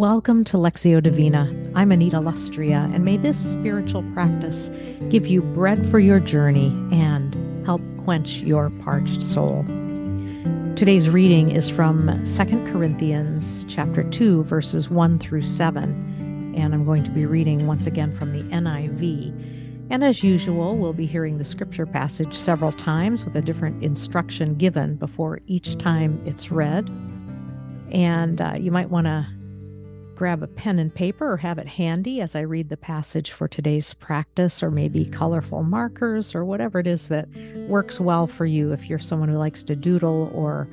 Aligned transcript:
Welcome 0.00 0.44
to 0.44 0.56
Lectio 0.56 1.02
Divina. 1.02 1.54
I'm 1.74 1.92
Anita 1.92 2.16
Lustrea, 2.16 2.86
and 2.94 3.04
may 3.04 3.18
this 3.18 3.38
spiritual 3.38 4.02
practice 4.14 4.70
give 5.10 5.26
you 5.26 5.42
bread 5.42 5.86
for 5.90 5.98
your 5.98 6.20
journey 6.20 6.68
and 6.90 7.36
help 7.66 7.82
quench 8.04 8.40
your 8.40 8.70
parched 8.82 9.22
soul. 9.22 9.62
Today's 10.74 11.10
reading 11.10 11.50
is 11.50 11.68
from 11.68 12.08
2 12.24 12.72
Corinthians 12.72 13.66
chapter 13.68 14.02
2 14.04 14.44
verses 14.44 14.88
1 14.88 15.18
through 15.18 15.42
7, 15.42 16.54
and 16.56 16.72
I'm 16.72 16.86
going 16.86 17.04
to 17.04 17.10
be 17.10 17.26
reading 17.26 17.66
once 17.66 17.86
again 17.86 18.16
from 18.16 18.32
the 18.32 18.42
NIV. 18.54 19.88
And 19.90 20.02
as 20.02 20.24
usual, 20.24 20.78
we'll 20.78 20.94
be 20.94 21.04
hearing 21.04 21.36
the 21.36 21.44
scripture 21.44 21.84
passage 21.84 22.34
several 22.34 22.72
times 22.72 23.26
with 23.26 23.36
a 23.36 23.42
different 23.42 23.84
instruction 23.84 24.54
given 24.54 24.96
before 24.96 25.40
each 25.46 25.76
time 25.76 26.22
it's 26.24 26.50
read. 26.50 26.88
And 27.92 28.40
uh, 28.40 28.54
you 28.58 28.70
might 28.70 28.88
want 28.88 29.06
to 29.06 29.26
grab 30.20 30.42
a 30.42 30.46
pen 30.46 30.78
and 30.78 30.94
paper 30.94 31.32
or 31.32 31.38
have 31.38 31.56
it 31.56 31.66
handy 31.66 32.20
as 32.20 32.36
I 32.36 32.40
read 32.40 32.68
the 32.68 32.76
passage 32.76 33.30
for 33.30 33.48
today's 33.48 33.94
practice, 33.94 34.62
or 34.62 34.70
maybe 34.70 35.06
colorful 35.06 35.62
markers 35.62 36.34
or 36.34 36.44
whatever 36.44 36.78
it 36.78 36.86
is 36.86 37.08
that 37.08 37.26
works 37.70 37.98
well 37.98 38.26
for 38.26 38.44
you. 38.44 38.70
If 38.70 38.86
you're 38.86 38.98
someone 38.98 39.30
who 39.30 39.38
likes 39.38 39.64
to 39.64 39.74
doodle 39.74 40.30
or 40.34 40.68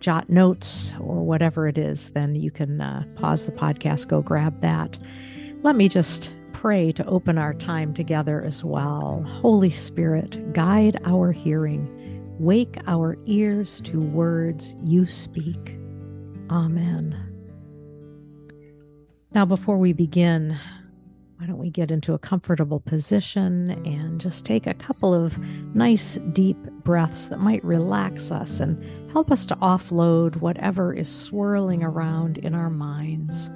jot 0.00 0.28
notes 0.28 0.92
or 0.98 1.24
whatever 1.24 1.68
it 1.68 1.78
is, 1.78 2.10
then 2.10 2.34
you 2.34 2.50
can 2.50 2.80
uh, 2.80 3.04
pause 3.14 3.46
the 3.46 3.52
podcast, 3.52 4.08
go 4.08 4.20
grab 4.20 4.60
that. 4.62 4.98
Let 5.62 5.76
me 5.76 5.88
just 5.88 6.32
pray 6.52 6.90
to 6.90 7.06
open 7.06 7.38
our 7.38 7.54
time 7.54 7.94
together 7.94 8.42
as 8.42 8.64
well. 8.64 9.24
Holy 9.28 9.70
Spirit, 9.70 10.52
guide 10.52 11.00
our 11.04 11.30
hearing, 11.30 11.88
wake 12.40 12.78
our 12.88 13.16
ears 13.26 13.80
to 13.82 14.00
words 14.00 14.74
you 14.82 15.06
speak. 15.06 15.78
Amen. 16.50 17.27
Now, 19.32 19.44
before 19.44 19.76
we 19.76 19.92
begin, 19.92 20.58
why 21.38 21.46
don't 21.46 21.58
we 21.58 21.70
get 21.70 21.90
into 21.90 22.14
a 22.14 22.18
comfortable 22.18 22.80
position 22.80 23.70
and 23.86 24.20
just 24.20 24.46
take 24.46 24.66
a 24.66 24.74
couple 24.74 25.14
of 25.14 25.38
nice 25.74 26.16
deep 26.32 26.56
breaths 26.82 27.26
that 27.26 27.38
might 27.38 27.62
relax 27.62 28.32
us 28.32 28.58
and 28.58 28.82
help 29.12 29.30
us 29.30 29.44
to 29.46 29.56
offload 29.56 30.36
whatever 30.36 30.94
is 30.94 31.14
swirling 31.14 31.84
around 31.84 32.38
in 32.38 32.54
our 32.54 32.70
minds. 32.70 33.50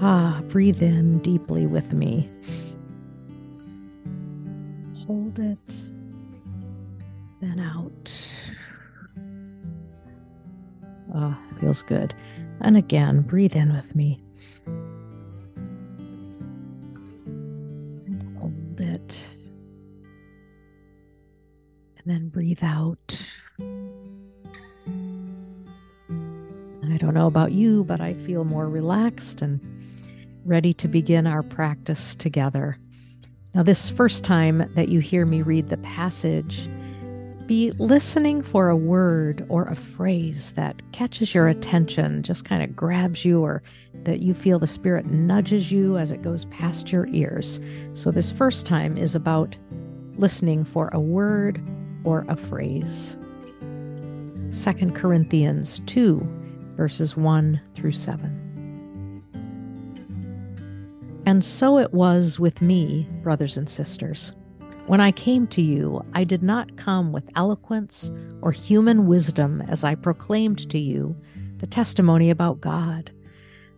Ah, 0.00 0.42
breathe 0.48 0.82
in 0.82 1.18
deeply 1.20 1.66
with 1.66 1.92
me. 1.94 2.30
Hold 5.06 5.38
it, 5.40 5.74
then 7.40 7.58
out. 7.58 8.34
Ah, 11.14 11.36
feels 11.58 11.82
good. 11.82 12.14
And 12.60 12.76
again, 12.76 13.22
breathe 13.22 13.56
in 13.56 13.72
with 13.72 13.96
me. 13.96 14.22
Breathe 22.38 22.62
out. 22.62 23.20
I 23.58 23.64
don't 26.98 27.14
know 27.14 27.26
about 27.26 27.50
you, 27.50 27.82
but 27.82 28.00
I 28.00 28.14
feel 28.14 28.44
more 28.44 28.68
relaxed 28.68 29.42
and 29.42 29.60
ready 30.44 30.72
to 30.74 30.86
begin 30.86 31.26
our 31.26 31.42
practice 31.42 32.14
together. 32.14 32.78
Now, 33.56 33.64
this 33.64 33.90
first 33.90 34.22
time 34.22 34.70
that 34.76 34.88
you 34.88 35.00
hear 35.00 35.26
me 35.26 35.42
read 35.42 35.68
the 35.68 35.78
passage, 35.78 36.68
be 37.46 37.72
listening 37.72 38.42
for 38.42 38.68
a 38.68 38.76
word 38.76 39.44
or 39.48 39.64
a 39.64 39.74
phrase 39.74 40.52
that 40.52 40.80
catches 40.92 41.34
your 41.34 41.48
attention, 41.48 42.22
just 42.22 42.44
kind 42.44 42.62
of 42.62 42.76
grabs 42.76 43.24
you, 43.24 43.42
or 43.42 43.64
that 44.04 44.20
you 44.20 44.32
feel 44.32 44.60
the 44.60 44.68
Spirit 44.68 45.06
nudges 45.06 45.72
you 45.72 45.98
as 45.98 46.12
it 46.12 46.22
goes 46.22 46.44
past 46.44 46.92
your 46.92 47.08
ears. 47.08 47.58
So, 47.94 48.12
this 48.12 48.30
first 48.30 48.64
time 48.64 48.96
is 48.96 49.16
about 49.16 49.58
listening 50.18 50.64
for 50.64 50.88
a 50.92 51.00
word 51.00 51.60
or 52.08 52.24
a 52.28 52.36
phrase. 52.36 53.18
2 54.50 54.92
Corinthians 54.92 55.82
2, 55.84 56.26
verses 56.74 57.18
1 57.18 57.60
through 57.74 57.92
7. 57.92 59.22
And 61.26 61.44
so 61.44 61.78
it 61.78 61.92
was 61.92 62.38
with 62.38 62.62
me, 62.62 63.06
brothers 63.22 63.58
and 63.58 63.68
sisters. 63.68 64.32
When 64.86 65.02
I 65.02 65.12
came 65.12 65.46
to 65.48 65.60
you, 65.60 66.02
I 66.14 66.24
did 66.24 66.42
not 66.42 66.78
come 66.78 67.12
with 67.12 67.28
eloquence 67.36 68.10
or 68.40 68.52
human 68.52 69.06
wisdom 69.06 69.60
as 69.68 69.84
I 69.84 69.94
proclaimed 69.94 70.70
to 70.70 70.78
you 70.78 71.14
the 71.58 71.66
testimony 71.66 72.30
about 72.30 72.62
God. 72.62 73.10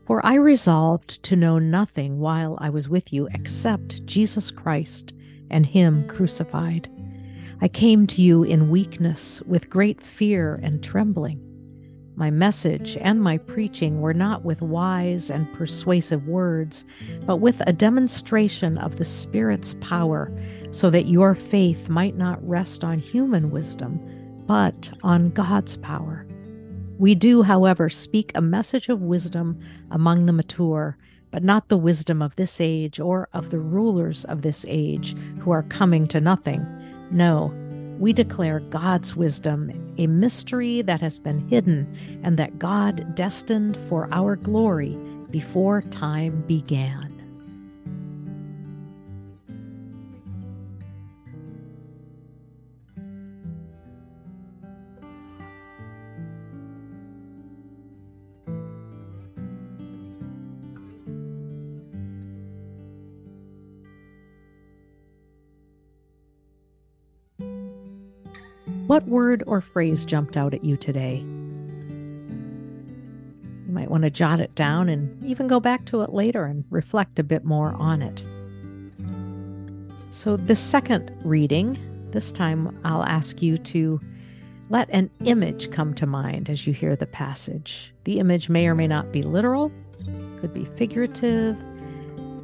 For 0.07 0.25
I 0.25 0.35
resolved 0.35 1.21
to 1.25 1.35
know 1.35 1.59
nothing 1.59 2.21
while 2.21 2.57
I 2.61 2.71
was 2.71 2.89
with 2.89 3.13
you 3.13 3.29
except 3.35 4.07
Jesus 4.07 4.53
Christ 4.53 5.15
and 5.51 5.67
Him 5.67 6.07
crucified. 6.07 6.89
I 7.63 7.69
came 7.69 8.07
to 8.07 8.23
you 8.23 8.43
in 8.43 8.71
weakness, 8.71 9.43
with 9.43 9.69
great 9.69 10.03
fear 10.03 10.59
and 10.63 10.83
trembling. 10.83 11.47
My 12.17 12.31
message 12.31 12.97
and 13.01 13.21
my 13.21 13.37
preaching 13.37 14.01
were 14.01 14.15
not 14.15 14.45
with 14.45 14.63
wise 14.63 15.31
and 15.31 15.53
persuasive 15.53 16.27
words, 16.27 16.87
but 17.27 17.37
with 17.37 17.63
a 17.67 17.73
demonstration 17.73 18.79
of 18.79 18.97
the 18.97 19.05
Spirit's 19.05 19.75
power, 19.81 20.33
so 20.71 20.89
that 20.89 21.07
your 21.07 21.35
faith 21.35 21.91
might 21.91 22.17
not 22.17 22.47
rest 22.47 22.83
on 22.83 22.99
human 22.99 23.51
wisdom, 23.51 24.01
but 24.47 24.91
on 25.03 25.29
God's 25.31 25.77
power. 25.77 26.27
We 26.99 27.15
do, 27.15 27.43
however, 27.43 27.89
speak 27.89 28.33
a 28.35 28.43
message 28.43 28.89
of 28.89 29.03
wisdom 29.03 29.59
among 29.91 30.27
the 30.27 30.33
mature, 30.33 30.97
but 31.31 31.43
not 31.45 31.69
the 31.69 31.79
wisdom 31.79 32.23
of 32.23 32.37
this 32.37 32.61
age 32.61 33.01
or 33.01 33.29
of 33.33 33.51
the 33.51 33.61
rulers 33.61 34.25
of 34.25 34.43
this 34.43 34.65
age 34.69 35.15
who 35.41 35.51
are 35.51 35.63
coming 35.63 36.09
to 36.09 36.21
nothing. 36.21 36.67
No, 37.11 37.53
we 37.99 38.13
declare 38.13 38.61
God's 38.61 39.15
wisdom, 39.15 39.95
a 39.99 40.07
mystery 40.07 40.83
that 40.83 41.01
has 41.01 41.19
been 41.19 41.47
hidden 41.49 41.93
and 42.23 42.39
that 42.39 42.59
God 42.59 43.15
destined 43.15 43.77
for 43.89 44.09
our 44.13 44.37
glory 44.37 44.97
before 45.31 45.83
time 45.83 46.43
began. 46.47 47.10
What 68.91 69.07
word 69.07 69.45
or 69.47 69.61
phrase 69.61 70.05
jumped 70.05 70.37
out 70.37 70.53
at 70.53 70.65
you 70.65 70.77
today? 70.77 71.19
You 71.19 71.25
might 73.69 73.89
want 73.89 74.03
to 74.03 74.11
jot 74.11 74.41
it 74.41 74.53
down 74.57 74.89
and 74.89 75.25
even 75.25 75.47
go 75.47 75.61
back 75.61 75.85
to 75.85 76.01
it 76.01 76.11
later 76.11 76.45
and 76.45 76.65
reflect 76.71 77.21
a 77.21 77.23
bit 77.23 77.45
more 77.45 77.73
on 77.75 78.03
it. 78.03 78.21
So, 80.11 80.37
the 80.37 80.57
second 80.57 81.13
reading, 81.23 81.79
this 82.11 82.33
time 82.33 82.77
I'll 82.83 83.05
ask 83.05 83.41
you 83.41 83.59
to 83.59 84.01
let 84.71 84.91
an 84.91 85.09
image 85.25 85.71
come 85.71 85.95
to 85.95 86.05
mind 86.05 86.51
as 86.51 86.67
you 86.67 86.73
hear 86.73 86.97
the 86.97 87.07
passage. 87.07 87.95
The 88.03 88.19
image 88.19 88.49
may 88.49 88.67
or 88.67 88.75
may 88.75 88.89
not 88.89 89.13
be 89.13 89.23
literal, 89.23 89.71
could 90.41 90.53
be 90.53 90.65
figurative, 90.65 91.57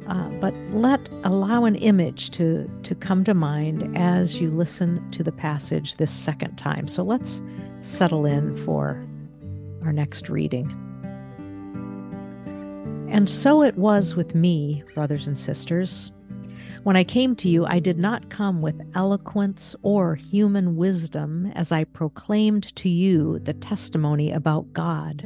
uh, 0.07 0.29
but 0.39 0.53
let 0.71 1.09
allow 1.23 1.65
an 1.65 1.75
image 1.75 2.31
to 2.31 2.69
to 2.83 2.95
come 2.95 3.23
to 3.23 3.33
mind 3.33 3.95
as 3.97 4.39
you 4.39 4.49
listen 4.49 5.09
to 5.11 5.23
the 5.23 5.31
passage 5.31 5.97
this 5.97 6.11
second 6.11 6.55
time. 6.55 6.87
So 6.87 7.03
let's 7.03 7.41
settle 7.81 8.25
in 8.25 8.55
for 8.65 9.05
our 9.83 9.93
next 9.93 10.29
reading. 10.29 10.71
And 13.09 13.29
so 13.29 13.63
it 13.63 13.77
was 13.77 14.15
with 14.15 14.35
me, 14.35 14.83
brothers 14.93 15.27
and 15.27 15.37
sisters. 15.37 16.11
When 16.83 16.95
I 16.95 17.03
came 17.03 17.35
to 17.37 17.49
you, 17.49 17.65
I 17.65 17.79
did 17.79 17.97
not 17.97 18.29
come 18.29 18.61
with 18.61 18.79
eloquence 18.95 19.75
or 19.81 20.15
human 20.15 20.77
wisdom 20.77 21.51
as 21.55 21.71
I 21.71 21.83
proclaimed 21.83 22.73
to 22.77 22.89
you 22.89 23.39
the 23.39 23.53
testimony 23.53 24.31
about 24.31 24.71
God. 24.71 25.25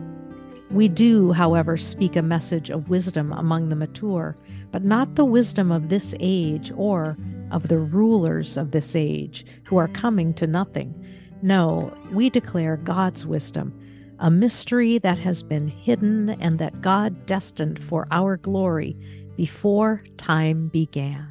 We 0.73 0.87
do, 0.87 1.33
however, 1.33 1.75
speak 1.75 2.15
a 2.15 2.21
message 2.21 2.69
of 2.69 2.89
wisdom 2.89 3.33
among 3.33 3.67
the 3.67 3.75
mature, 3.75 4.37
but 4.71 4.85
not 4.85 5.15
the 5.15 5.25
wisdom 5.25 5.69
of 5.69 5.89
this 5.89 6.15
age 6.21 6.71
or 6.77 7.17
of 7.51 7.67
the 7.67 7.77
rulers 7.77 8.55
of 8.55 8.71
this 8.71 8.95
age 8.95 9.45
who 9.65 9.75
are 9.75 9.89
coming 9.89 10.33
to 10.35 10.47
nothing. 10.47 10.95
No, 11.41 11.93
we 12.13 12.29
declare 12.29 12.77
God's 12.77 13.25
wisdom, 13.25 13.77
a 14.19 14.31
mystery 14.31 14.97
that 14.99 15.17
has 15.17 15.43
been 15.43 15.67
hidden 15.67 16.29
and 16.29 16.57
that 16.59 16.81
God 16.81 17.25
destined 17.25 17.83
for 17.83 18.07
our 18.09 18.37
glory 18.37 18.95
before 19.35 20.03
time 20.15 20.69
began. 20.69 21.27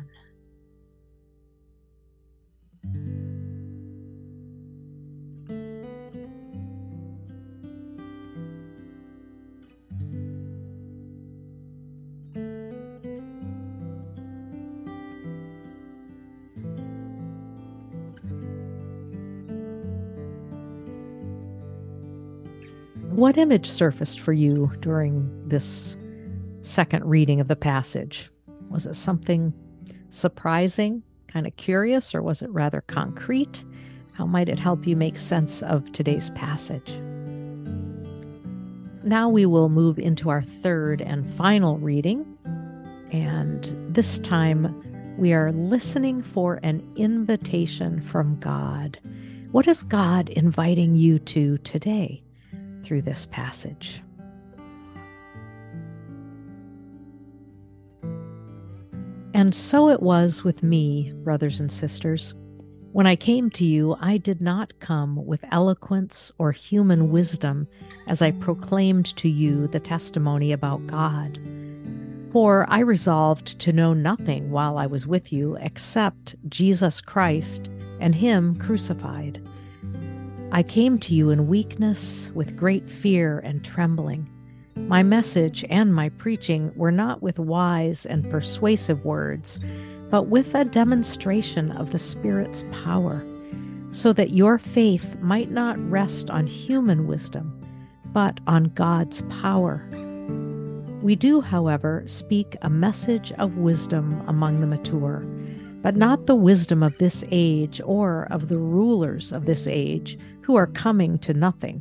What 23.21 23.37
image 23.37 23.71
surfaced 23.71 24.19
for 24.19 24.33
you 24.33 24.73
during 24.81 25.31
this 25.47 25.99
second 26.63 27.05
reading 27.05 27.39
of 27.39 27.49
the 27.49 27.55
passage? 27.55 28.31
Was 28.71 28.87
it 28.87 28.97
something 28.97 29.53
surprising, 30.09 31.03
kind 31.29 31.47
of 31.47 31.55
curious, 31.57 32.15
or 32.15 32.23
was 32.23 32.41
it 32.41 32.49
rather 32.49 32.81
concrete? 32.81 33.63
How 34.15 34.25
might 34.25 34.49
it 34.49 34.59
help 34.59 34.87
you 34.87 34.97
make 34.97 35.19
sense 35.19 35.61
of 35.63 35.93
today's 35.93 36.31
passage? 36.31 36.99
Now 39.05 39.29
we 39.29 39.45
will 39.45 39.69
move 39.69 39.99
into 39.99 40.31
our 40.31 40.43
third 40.43 41.03
and 41.03 41.27
final 41.35 41.77
reading. 41.77 42.25
And 43.13 43.95
this 43.95 44.19
time 44.21 44.75
we 45.19 45.35
are 45.35 45.53
listening 45.53 46.23
for 46.23 46.59
an 46.63 46.83
invitation 46.97 48.01
from 48.01 48.41
God. 48.41 48.99
What 49.51 49.69
is 49.69 49.83
God 49.83 50.31
inviting 50.31 50.97
you 50.97 51.19
to 51.19 51.59
today? 51.59 52.23
Through 52.83 53.03
this 53.03 53.27
passage. 53.27 54.03
And 59.33 59.55
so 59.55 59.89
it 59.89 60.03
was 60.03 60.45
with 60.45 60.63
me, 60.63 61.13
brothers 61.23 61.61
and 61.61 61.73
sisters. 61.73 62.35
When 62.93 63.07
I 63.07 63.15
came 63.15 63.51
to 63.51 63.65
you, 63.65 63.97
I 64.01 64.19
did 64.19 64.43
not 64.43 64.79
come 64.81 65.25
with 65.25 65.45
eloquence 65.53 66.33
or 66.39 66.53
human 66.53 67.11
wisdom 67.11 67.69
as 68.09 68.21
I 68.21 68.33
proclaimed 68.33 69.17
to 69.17 69.29
you 69.29 69.69
the 69.69 69.79
testimony 69.79 70.53
about 70.53 70.87
God. 70.89 71.39
For 72.33 72.67
I 72.69 72.81
resolved 72.81 73.59
to 73.61 73.73
know 73.73 73.95
nothing 73.95 74.51
while 74.51 74.77
I 74.77 74.87
was 74.87 75.07
with 75.07 75.33
you 75.33 75.57
except 75.61 76.35
Jesus 76.49 77.01
Christ 77.01 77.71
and 78.01 78.15
Him 78.15 78.57
crucified. 78.57 79.41
I 80.53 80.65
came 80.65 80.99
to 80.99 81.15
you 81.15 81.31
in 81.31 81.47
weakness, 81.47 82.29
with 82.35 82.57
great 82.57 82.91
fear 82.91 83.39
and 83.39 83.65
trembling. 83.65 84.29
My 84.75 85.05
message 85.05 85.65
and 85.71 85.95
my 85.95 86.09
preaching 86.09 86.73
were 86.75 86.91
not 86.91 87.23
with 87.23 87.39
wise 87.39 88.05
and 88.05 88.29
persuasive 88.29 89.05
words, 89.05 89.61
but 90.11 90.25
with 90.25 90.57
a 90.57 90.65
demonstration 90.65 91.71
of 91.73 91.93
the 91.93 91.99
Spirit's 91.99 92.65
power, 92.85 93.25
so 93.93 94.13
that 94.13 94.31
your 94.31 94.59
faith 94.59 95.17
might 95.21 95.53
not 95.53 95.79
rest 95.89 96.31
on 96.31 96.49
human 96.49 97.07
wisdom, 97.07 97.57
but 98.07 98.41
on 98.49 98.65
God's 98.75 99.23
power. 99.41 99.87
We 101.01 101.15
do, 101.15 101.41
however, 101.41 102.03
speak 102.07 102.57
a 102.63 102.69
message 102.69 103.31
of 103.33 103.59
wisdom 103.59 104.21
among 104.27 104.61
the 104.61 104.67
mature, 104.67 105.25
but 105.83 105.97
not 105.97 106.27
the 106.27 106.35
wisdom 106.35 106.83
of 106.83 106.97
this 106.99 107.25
age 107.31 107.81
or 107.85 108.27
of 108.31 108.49
the 108.49 108.59
rulers 108.59 109.33
of 109.33 109.47
this 109.47 109.67
age 109.67 110.19
who 110.43 110.57
are 110.57 110.67
coming 110.67 111.19
to 111.19 111.35
nothing. 111.35 111.81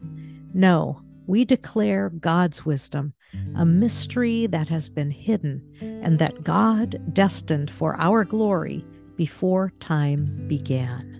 No, 0.53 1.01
we 1.27 1.45
declare 1.45 2.09
God's 2.09 2.65
wisdom, 2.65 3.13
a 3.55 3.65
mystery 3.65 4.47
that 4.47 4.67
has 4.69 4.89
been 4.89 5.11
hidden, 5.11 5.61
and 5.81 6.17
that 6.19 6.43
God 6.43 6.99
destined 7.13 7.69
for 7.69 7.95
our 7.99 8.23
glory 8.23 8.83
before 9.15 9.71
time 9.79 10.47
began. 10.47 11.18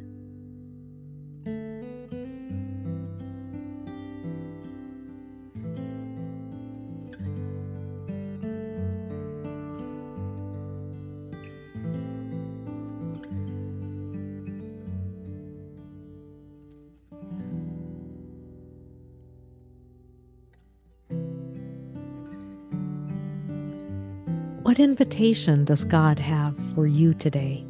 What 24.69 24.77
invitation 24.77 25.65
does 25.65 25.83
God 25.83 26.19
have 26.19 26.55
for 26.75 26.85
you 26.85 27.15
today? 27.15 27.65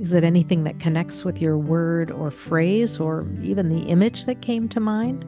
Is 0.00 0.14
it 0.14 0.24
anything 0.24 0.64
that 0.64 0.80
connects 0.80 1.24
with 1.24 1.40
your 1.40 1.56
word 1.56 2.10
or 2.10 2.32
phrase 2.32 2.98
or 2.98 3.24
even 3.40 3.68
the 3.68 3.86
image 3.86 4.24
that 4.24 4.42
came 4.42 4.68
to 4.70 4.80
mind? 4.80 5.24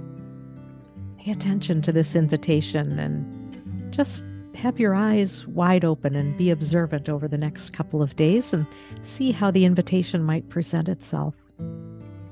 Pay 1.20 1.31
attention 1.31 1.81
to 1.82 1.93
this 1.93 2.16
invitation 2.16 2.99
and 2.99 3.93
just 3.93 4.25
have 4.56 4.81
your 4.81 4.96
eyes 4.96 5.46
wide 5.46 5.84
open 5.84 6.16
and 6.16 6.37
be 6.37 6.50
observant 6.50 7.08
over 7.08 7.28
the 7.28 7.38
next 7.38 7.70
couple 7.70 8.02
of 8.02 8.16
days 8.16 8.52
and 8.52 8.66
see 9.00 9.31
how 9.31 9.52
the 9.52 9.65
invitation 9.65 10.24
might 10.24 10.48
present 10.48 10.88
itself. 10.88 11.36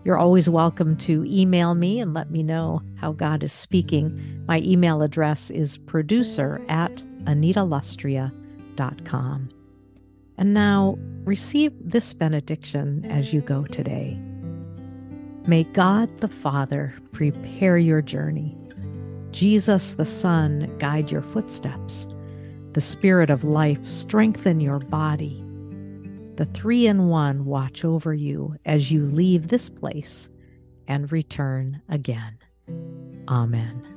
You're 0.05 0.19
always 0.19 0.49
welcome 0.49 0.97
to 0.97 1.25
email 1.29 1.77
me 1.77 2.01
and 2.01 2.13
let 2.13 2.33
me 2.33 2.43
know 2.43 2.83
how 2.97 3.13
God 3.13 3.45
is 3.45 3.53
speaking. 3.53 4.45
My 4.49 4.63
email 4.63 5.03
address 5.03 5.53
is 5.53 5.79
producer 5.79 6.61
at 6.69 7.05
anitalustrea.com. 7.27 9.51
And 10.39 10.53
now 10.53 10.99
receive 11.25 11.73
this 11.81 12.13
benediction 12.13 13.07
as 13.07 13.33
you 13.33 13.41
go 13.41 13.65
today. 13.65 14.21
May 15.47 15.65
God 15.65 16.19
the 16.19 16.29
Father 16.29 16.95
prepare 17.13 17.79
your 17.79 18.03
journey. 18.03 18.57
Jesus 19.31 19.95
the 19.95 20.05
Son 20.05 20.75
guide 20.79 21.11
your 21.11 21.23
footsteps. 21.23 22.09
The 22.73 22.81
Spirit 22.81 23.31
of 23.31 23.45
life 23.45 23.87
strengthen 23.89 24.61
your 24.61 24.81
body. 24.81 25.43
The 26.37 26.47
three 26.47 26.87
in 26.87 27.09
one 27.09 27.47
watch 27.47 27.85
over 27.85 28.13
you 28.13 28.57
as 28.67 28.91
you 28.91 29.07
leave 29.07 29.49
this 29.49 29.69
place 29.69 30.29
and 30.87 31.11
return 31.11 31.81
again. 31.89 32.39
Amen. 33.29 33.96